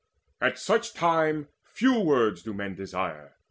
At 0.41 0.57
such 0.57 0.95
time 0.95 1.47
Few 1.63 1.99
words 1.99 2.41
do 2.41 2.55
men 2.55 2.73
desire. 2.73 3.35